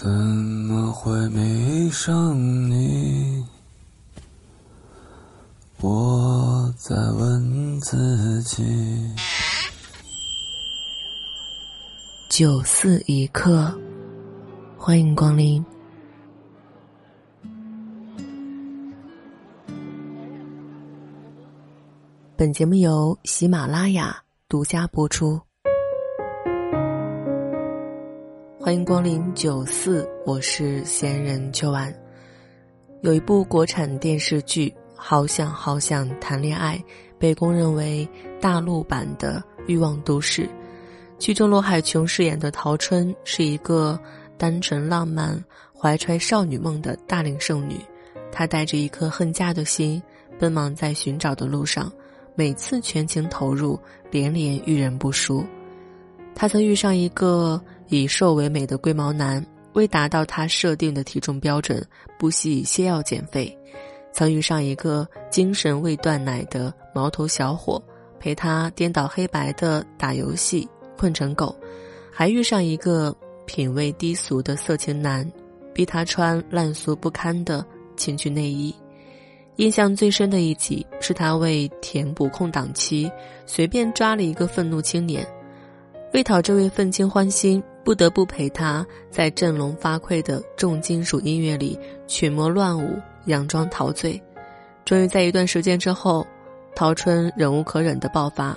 [0.00, 2.32] 怎么会迷上
[2.70, 3.44] 你？
[5.80, 8.64] 我在问自己。
[12.28, 13.76] 九四一刻，
[14.76, 15.66] 欢迎光临。
[22.36, 24.16] 本节目由喜马拉雅
[24.48, 25.47] 独家播出。
[28.68, 31.90] 欢迎光临九四，我是闲人秋晚。
[33.00, 36.76] 有一部国产电视剧《好想好想谈恋爱》，
[37.18, 38.06] 被公认为
[38.42, 40.42] 大陆版的《欲望都市》。
[41.18, 43.98] 剧中罗海琼饰演的陶春是一个
[44.36, 45.42] 单纯浪漫、
[45.74, 47.80] 怀揣少女梦的大龄剩女，
[48.30, 50.02] 她带着一颗恨嫁的心，
[50.38, 51.90] 奔忙在寻找的路上，
[52.34, 55.42] 每次全情投入，连连遇人不淑。
[56.34, 57.58] 她曾遇上一个。
[57.88, 61.84] 以瘦为美的龟毛男，为达到他设定的体重标准，
[62.18, 63.50] 不惜以泻药减肥；
[64.12, 67.82] 曾遇上一个精神未断奶的毛头小伙，
[68.18, 71.54] 陪他颠倒黑白的打游戏困成狗；
[72.12, 73.14] 还遇上一个
[73.46, 75.30] 品味低俗的色情男，
[75.72, 77.64] 逼他穿烂俗不堪的
[77.96, 78.74] 情趣内衣。
[79.56, 83.10] 印象最深的一集是他为填补空档期，
[83.46, 85.26] 随便抓了一个愤怒青年，
[86.12, 87.62] 为讨这位愤青欢心。
[87.88, 94.22] 不得不陪他在振聋发聩的重金属音乐里群魔乱舞、佯装陶醉，
[94.84, 96.26] 终于在一段时间之后，
[96.76, 98.54] 陶春忍无可忍的爆发：“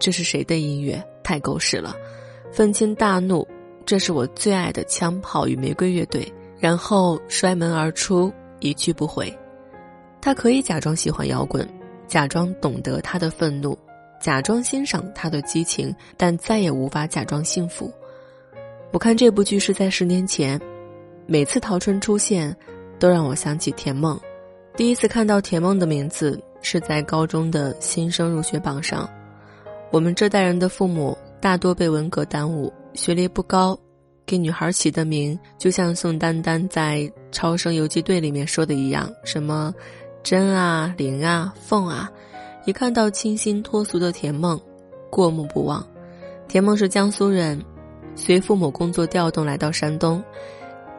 [0.00, 0.98] 这是谁的音乐？
[1.22, 1.94] 太狗屎了！”
[2.50, 3.46] 愤青大怒
[3.84, 6.26] ：“这是我最爱的枪炮与玫瑰乐队。”
[6.58, 9.30] 然后摔门而出，一去不回。
[10.22, 11.68] 他可以假装喜欢摇滚，
[12.08, 13.78] 假装懂得他的愤怒，
[14.22, 17.92] 假装欣赏他的激情，但再也无法假装幸福。
[18.94, 20.58] 我看这部剧是在十年前，
[21.26, 22.56] 每次陶春出现，
[22.96, 24.16] 都让我想起田梦。
[24.76, 29.10] 第一次看到田梦的名字是在高中的新生入学榜上。
[29.90, 33.76] 我们这代人的父母大多被文革耽误，学历不高，
[34.24, 36.98] 给女孩起的名就像宋丹丹在
[37.32, 39.74] 《超生游击队》里面说的一样，什么
[40.22, 42.08] 真啊、灵啊、凤啊。
[42.64, 44.56] 一看到清新脱俗的田梦，
[45.10, 45.84] 过目不忘。
[46.46, 47.60] 田梦是江苏人。
[48.16, 50.22] 随父母工作调动来到山东，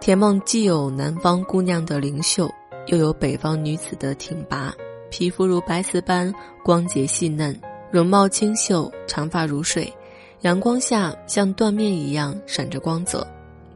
[0.00, 2.50] 田梦既有南方姑娘的灵秀，
[2.88, 4.74] 又有北方女子的挺拔，
[5.10, 6.32] 皮肤如白瓷般
[6.64, 7.58] 光洁细嫩，
[7.90, 9.92] 容貌清秀，长发如水，
[10.40, 13.26] 阳光下像缎面一样闪着光泽。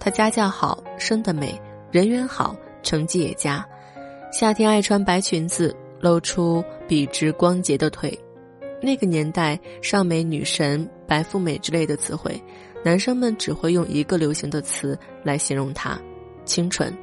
[0.00, 1.58] 她家教好，生得美，
[1.92, 3.64] 人缘好，成绩也佳。
[4.32, 8.18] 夏天爱穿白裙子，露出笔直光洁的腿。
[8.80, 12.40] 那个年代，尚美女神、白富美之类的词汇。
[12.84, 15.98] 男生们只会用一个流行的词来形容她：
[16.44, 16.96] 清纯。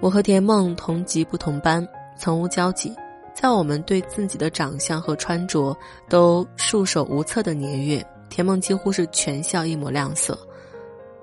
[0.00, 1.86] 我和田梦同级不同班，
[2.18, 2.92] 从无交集。
[3.34, 5.74] 在我们对自己的长相和穿着
[6.08, 10.38] 都束手无策的年月，田梦几乎是全校一抹亮色。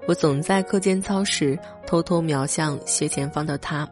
[0.07, 3.87] 我总在课间操时偷偷瞄向斜前方的她，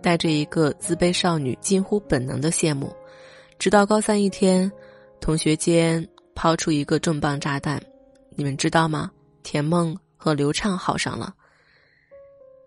[0.00, 2.90] 带着一个自卑少女近乎本能的羡慕。
[3.58, 4.70] 直到高三一天，
[5.20, 7.78] 同学间抛出一个重磅炸弹。
[8.40, 9.10] 你们知道吗？
[9.42, 11.34] 田梦和刘畅好上了。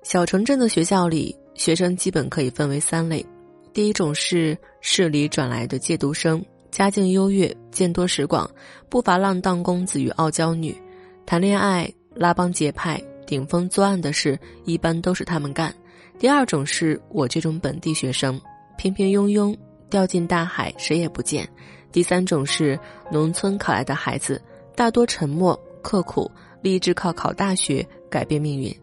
[0.03, 3.25] 小城镇的学校里，学生基本可以分为三类：
[3.73, 8.47] 第一种是市里转来的借读生，家境优越，见多识广，
[8.87, 10.79] 不乏浪荡公子与傲娇女，
[11.25, 15.71] 谈恋爱、拉帮结派、顶风作案的事，一般都是他们干；
[16.19, 18.39] 第二种是我这种本地学生，
[18.77, 19.57] 平平庸庸，
[19.89, 21.43] 掉进大海谁也不见；
[21.91, 22.79] 第三种是
[23.11, 24.39] 农村考来的孩子。
[24.75, 28.75] 大多沉默刻苦，立志靠考大学改变命运。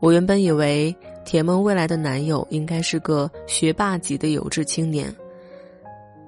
[0.00, 0.92] 我原本以为
[1.24, 5.14] 田梦未来的男友应该是个学霸级的有志青年。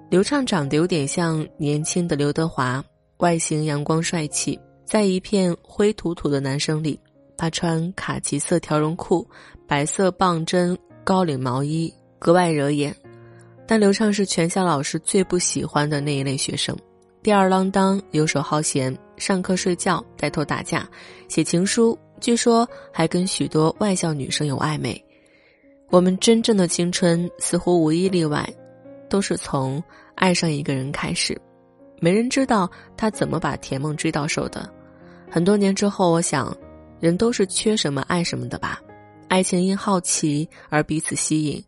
[0.09, 2.85] 刘畅长得有点像年轻的刘德华，
[3.17, 7.01] 外形阳光帅气，在一片灰土土的男生里，
[7.37, 9.27] 他穿卡其色条绒裤、
[9.67, 12.95] 白色棒针高领毛衣，格外惹眼。
[13.67, 16.77] 但刘畅是全校老师最不喜欢的那一类学生。
[17.23, 20.89] 吊儿郎当、游手好闲，上课睡觉、带头打架、
[21.29, 25.03] 写情书，据说还跟许多外校女生有暧昧。
[25.91, 28.49] 我们真正的青春似乎无一例外，
[29.09, 29.83] 都是从
[30.15, 31.41] 爱上一个人开始。
[32.01, 34.69] 没人知道他怎么把田梦追到手的。
[35.31, 36.57] 很多年之后，我想，
[37.01, 38.81] 人都是缺什么爱什么的吧。
[39.29, 41.65] 爱情因好奇而彼此吸引。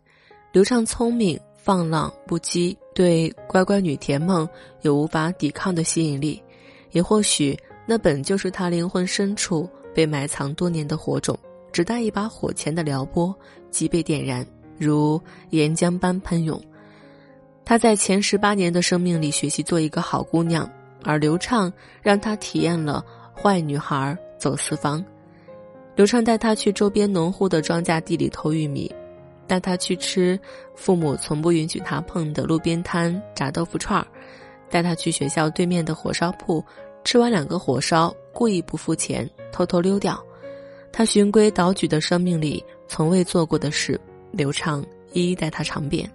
[0.51, 1.39] 刘畅聪明。
[1.67, 4.47] 放浪不羁，对乖乖女田梦
[4.83, 6.41] 有无法抵抗的吸引力，
[6.91, 11.37] 也或许那本就是他灵魂深处被埋藏多年的火种，
[11.71, 13.35] 只带一把火钳的撩拨
[13.69, 14.45] 即被点燃，
[14.77, 16.61] 如岩浆般喷涌。
[17.65, 20.69] 她在前十八年的生命里学习做一个好姑娘，
[21.03, 23.03] 而刘畅让她体验了
[23.35, 25.03] 坏女孩走四方。
[25.95, 28.89] 刘畅带她去周边农户的庄稼地里偷玉米，
[29.47, 30.39] 带她去吃
[30.75, 34.07] 父母从不允许她碰的路边摊炸豆腐串儿，
[34.69, 36.63] 带他去学校对面的火烧铺，
[37.03, 40.21] 吃完两个火烧，故意不付钱，偷偷溜掉。
[40.91, 43.99] 他循规蹈矩的生命里从未做过的事，
[44.31, 44.83] 刘畅
[45.13, 46.09] 一一带他尝遍。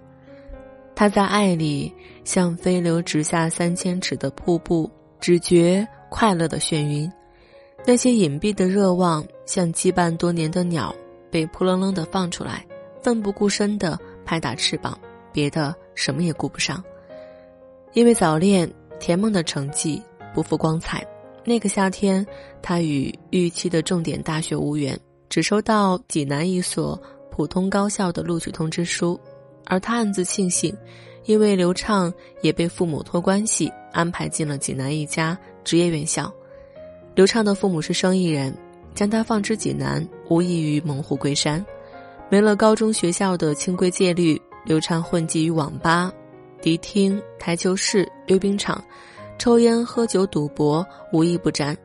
[0.95, 1.91] 他在爱里
[2.23, 4.89] 像飞流直下三千尺的瀑布，
[5.19, 7.09] 只觉快乐的眩晕；
[7.85, 10.93] 那些隐蔽的热望，像羁绊多年的鸟，
[11.31, 12.65] 被扑棱棱的放出来，
[13.01, 14.97] 奋不顾身的拍打翅膀，
[15.31, 16.83] 别的什么也顾不上。
[17.93, 18.69] 因为早恋，
[18.99, 20.01] 田梦的成绩
[20.33, 21.05] 不复光彩。
[21.45, 22.25] 那个夏天，
[22.61, 24.99] 他与预期的重点大学无缘，
[25.29, 26.99] 只收到济南一所
[27.29, 29.19] 普通高校的录取通知书。
[29.65, 30.75] 而他暗自庆幸，
[31.25, 32.11] 因为刘畅
[32.41, 36.33] 也被父母托关系安排进了济南一家职业院校。
[37.13, 38.53] 刘畅的父母是生意人，
[38.95, 41.63] 将他放之济南，无异于猛虎归山。
[42.29, 46.11] 没了高中学校的清规戒律，刘畅混迹于网吧、
[46.63, 48.81] 迪厅、台球室、溜冰场，
[49.37, 51.77] 抽烟、喝酒、赌博，无一不沾。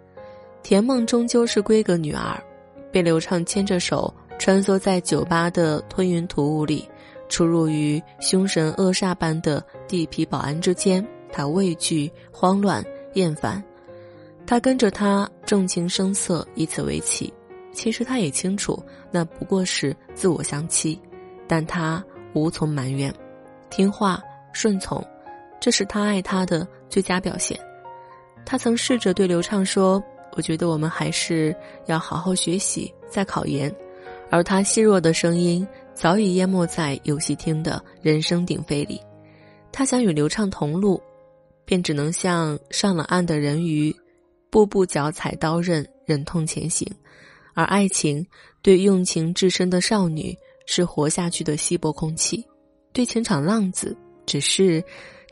[0.62, 2.40] 田梦终究是闺阁女儿，
[2.92, 6.88] 被刘畅牵着手穿梭在酒吧的吞云吐雾里。
[7.28, 12.82] 出入于凶神恶煞般的地痞保安之间，他畏惧、慌乱、
[13.14, 13.60] 厌烦。
[14.46, 17.34] 他跟着他重情声色，以此为棋。
[17.72, 18.80] 其实他也清楚，
[19.10, 21.00] 那不过是自我相欺，
[21.48, 22.02] 但他
[22.32, 23.12] 无从埋怨，
[23.70, 24.22] 听话
[24.58, 25.00] 顺从，
[25.60, 27.56] 这是他爱他的最佳表现。
[28.44, 30.02] 他曾试着对刘畅说
[30.34, 31.54] ：“我觉得我们还是
[31.86, 33.72] 要好好学习，再考研。”
[34.30, 35.64] 而他细弱的声音。
[35.94, 39.00] 早已淹没在游戏厅的人声鼎沸里，
[39.72, 41.02] 他想与刘畅同路，
[41.64, 43.92] 便只能像上了岸的人鱼，
[44.48, 46.88] 步步脚踩刀刃，忍痛前行。
[47.52, 48.24] 而爱情
[48.62, 50.32] 对用情至深的少女
[50.66, 52.46] 是活下去的稀薄空气，
[52.92, 53.96] 对情场浪子
[54.28, 54.84] 只是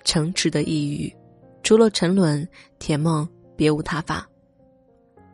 [0.05, 1.15] 城池的一隅。
[1.63, 2.49] 除了沉沦，
[2.79, 4.27] 甜梦别无他法。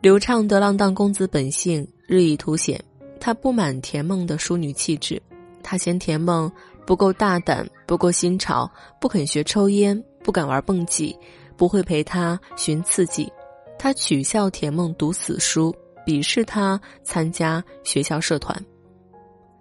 [0.01, 2.83] 刘畅的浪荡公子本性日益凸显。
[3.19, 5.21] 他不满田梦的淑女气质，
[5.63, 6.51] 他嫌田梦
[6.85, 8.69] 不够大胆，不够新潮，
[8.99, 11.17] 不肯学抽烟，不敢玩蹦极，
[11.55, 13.31] 不会陪他寻刺激。
[13.79, 15.73] 他取笑田梦读死书，
[16.05, 18.53] 鄙视他参加学校社团。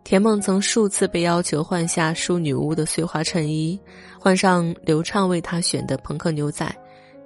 [0.05, 3.79] 田梦曾数次被要求换下淑女屋的碎花衬衣，
[4.19, 6.71] 换上刘畅为她选的朋克牛仔，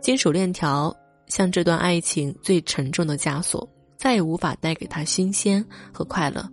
[0.01, 0.95] 金属链条
[1.27, 3.69] 像这段爱情最沉重的枷锁。
[3.97, 6.47] 再也无法带给她新鲜和快乐。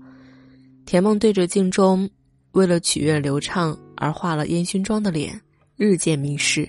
[0.86, 2.10] 田梦对着镜中
[2.54, 5.40] 为了取悦刘畅而化了烟熏妆的脸，
[5.76, 6.68] 日渐迷失。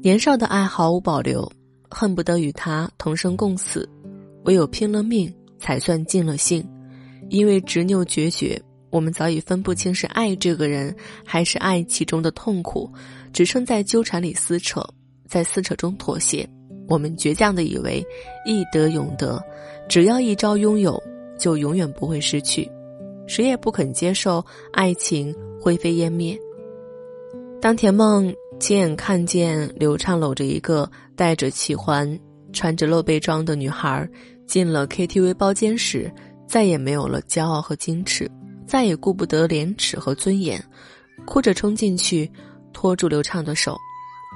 [0.00, 1.50] 年少的爱毫无保留，
[1.90, 3.86] 恨不得与他同生共死，
[4.44, 6.64] 唯有拼了命才算尽了兴。
[7.28, 8.60] 因为执拗决绝，
[8.90, 10.94] 我们早已分不清是爱这个人，
[11.24, 12.90] 还是爱其中的痛苦，
[13.32, 14.82] 只剩在纠缠里撕扯，
[15.26, 16.48] 在撕扯中妥协。
[16.86, 18.04] 我们倔强的以为，
[18.46, 19.42] 易得永得。
[19.88, 21.02] 只要一朝拥有，
[21.38, 22.70] 就永远不会失去。
[23.26, 26.38] 谁也不肯接受爱情灰飞烟灭。
[27.60, 32.18] 当田梦亲眼看见刘畅搂着一个戴着气环、
[32.52, 34.06] 穿着露背装的女孩
[34.46, 36.12] 进了 KTV 包间时，
[36.54, 38.30] 再也没有了骄傲和矜持，
[38.64, 40.64] 再也顾不得廉耻和尊严，
[41.26, 42.30] 哭着冲进去，
[42.72, 43.76] 拖住刘畅的手：“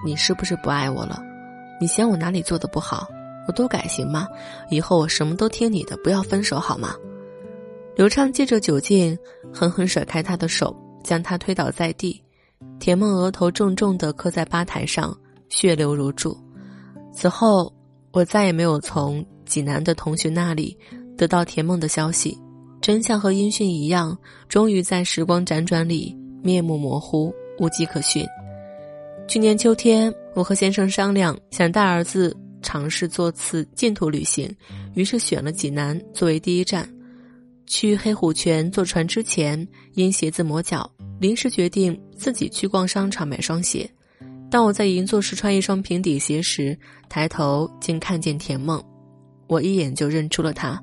[0.04, 1.22] 你是不是不爱我了？
[1.80, 3.06] 你嫌我哪里做的不好？”
[3.46, 4.26] 我都改行吗？
[4.68, 6.92] 以后我什么都听你的，不要分手好吗？
[7.94, 9.16] 刘畅借着酒劲，
[9.54, 12.20] 狠狠甩开他的手，将他推倒在地。
[12.80, 15.16] 田梦额头重重的磕在吧台上，
[15.50, 16.36] 血流如注。
[17.12, 17.72] 此后，
[18.10, 20.76] 我再也没有从济南的同学那里
[21.18, 22.38] 得到田梦的消息。
[22.80, 24.16] 真相和音讯一样，
[24.48, 28.24] 终于在时光辗转里面目模糊，无迹可寻。
[29.26, 32.34] 去年秋天，我和先生商量，想带儿子。
[32.60, 34.52] 尝试做次净土旅行，
[34.94, 36.86] 于是选了济南作为第一站。
[37.66, 43.88] 去黑虎泉坐船之前，因鞋子磨脚，临时决定自己去逛商场买双鞋。
[44.50, 46.76] 当我在银座试穿一双平底鞋时，
[47.08, 48.82] 抬头竟看见田梦，
[49.46, 50.82] 我一眼就认出了她，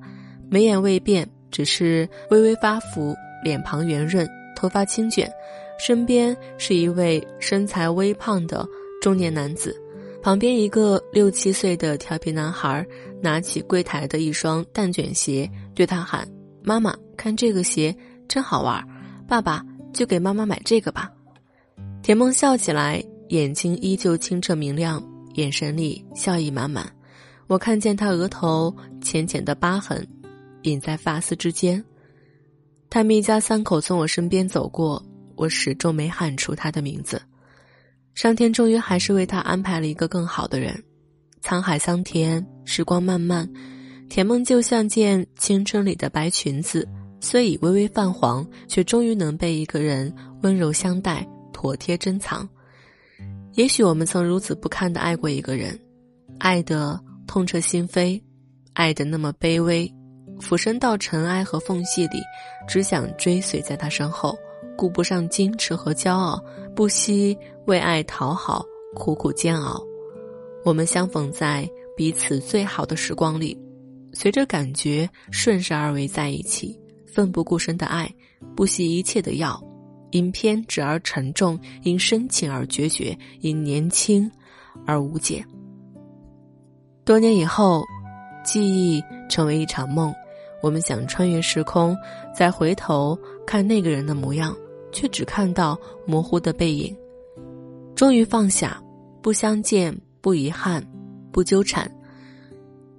[0.55, 5.29] 眉眼未变，只是微微发福，脸庞圆润，头发轻卷，
[5.77, 8.65] 身边是一位身材微胖的
[9.01, 9.75] 中年男子。
[10.23, 12.87] 旁边一个六七岁的调皮男孩
[13.21, 16.25] 拿起柜台的一双蛋卷鞋，对他喊
[16.63, 17.93] ：“妈妈，看这个鞋
[18.25, 18.81] 真好玩，
[19.27, 21.11] 爸爸就给妈妈买这个吧。”
[22.01, 26.89] 田梦笑起来，眼睛依旧清澈明亮，眼神里笑意满满。
[27.47, 30.07] 我看见他额头浅浅的疤痕，
[30.71, 31.83] 隐在发丝之间。
[32.89, 35.03] 他们一家三口从我身边走过，
[35.35, 37.21] 我始终没喊出他的名字。
[38.13, 40.81] 上天终于还是为他安排了一个更好的人。
[41.41, 43.49] 沧海桑田，时光漫漫，
[44.09, 46.87] 甜梦就像件青春里的白裙子，
[47.19, 52.47] 虽已微微泛黄，却终于能被一个人温柔相待，妥帖珍藏。
[53.53, 55.79] 也许我们曾如此不堪的爱过一个人，
[56.39, 56.99] 爱的。
[57.27, 58.21] 痛彻心扉，
[58.73, 59.91] 爱的那么卑微，
[60.39, 62.21] 俯身到尘埃和缝隙里，
[62.67, 64.37] 只想追随在他身后，
[64.77, 66.41] 顾不上矜持和骄傲，
[66.75, 68.63] 不惜为爱讨好，
[68.93, 69.81] 苦苦煎熬。
[70.63, 73.57] 我们相逢在彼此最好的时光里，
[74.13, 78.11] 随着感觉顺势而为在一起，奋不顾身的爱，
[78.55, 79.61] 不惜一切的要，
[80.11, 84.29] 因偏执而沉重，因深情而决绝，因年轻
[84.85, 85.45] 而无解。
[87.03, 87.83] 多年以后，
[88.43, 90.13] 记忆成为一场梦，
[90.65, 91.95] 我们想穿越时空，
[92.35, 94.57] 再回头看那个人的模样，
[94.91, 96.97] 却只看到模糊的背影。
[97.93, 98.81] 终于放下，
[99.21, 100.83] 不相见，不遗憾，
[101.31, 101.87] 不纠缠。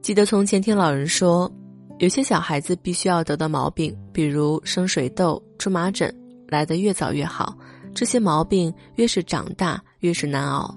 [0.00, 1.50] 记得从前听老人说，
[1.98, 6.14] 有些小孩子必须要得的毛病，比如生水痘、出麻疹，
[6.46, 7.52] 来得越早越好。
[7.92, 10.72] 这些毛病越是长大，越是难熬。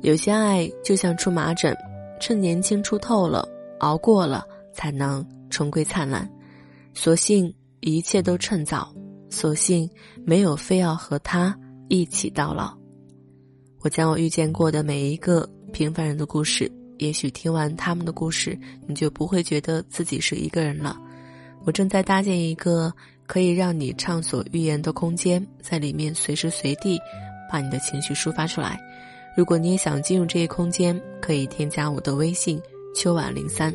[0.00, 1.72] 有些爱就像出麻疹。
[2.20, 3.48] 趁年轻出透了，
[3.78, 6.28] 熬过了，才能重归灿烂。
[6.94, 8.92] 所幸一切都趁早，
[9.30, 9.88] 所幸
[10.24, 11.56] 没有非要和他
[11.88, 12.76] 一起到老。
[13.80, 20.98] 我将我遇见过的每一个平凡人的故事，也许听完他们的故事，你就不会觉得自己是一个人了。
[21.64, 22.92] 我正在搭建一个
[23.26, 26.98] 可以让你畅所欲言的空间，在里面随时随地
[27.50, 28.80] 把你的情绪抒发出来。
[29.36, 32.60] 如果你也想进入这一空间，可以添加我的微信
[32.96, 33.72] “秋晚零三”，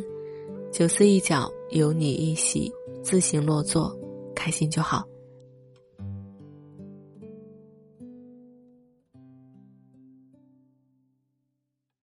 [0.73, 3.97] 九思一角有你一席，自行落座，
[4.35, 5.03] 开心就好。